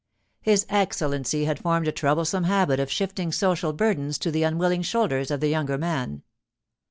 [0.41, 5.29] His Excellency had formed a troublesome habit of shifting social burdens to the unwilling shoulders
[5.29, 6.23] of the younger man.